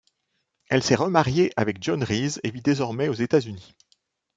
[0.69, 3.75] Elle s'est remariée avec John Reese et vit désormais aux États-Unis.